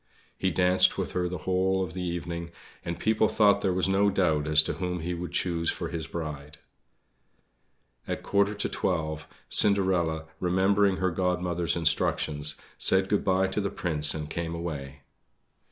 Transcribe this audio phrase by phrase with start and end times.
[0.35, 2.49] He danced with her the whole of the evening,
[2.83, 6.07] and people thought there was no doubt as to whom he would choose for his
[6.07, 6.57] bride.
[8.07, 13.69] At a quarter to twelve, Cinderella, remembering her Godmother's instructions, said good bye to the
[13.69, 15.01] Prince and came away.